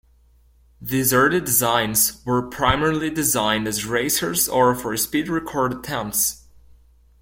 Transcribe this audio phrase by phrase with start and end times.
[0.81, 6.43] These early designs were primarily designed as racers or for speed record attempts.